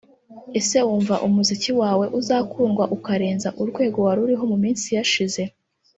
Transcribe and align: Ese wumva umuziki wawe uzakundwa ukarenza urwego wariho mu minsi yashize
Ese 0.59 0.77
wumva 0.87 1.15
umuziki 1.27 1.71
wawe 1.81 2.05
uzakundwa 2.19 2.85
ukarenza 2.97 3.49
urwego 3.61 3.97
wariho 4.07 4.43
mu 4.51 4.57
minsi 4.63 4.87
yashize 4.95 5.41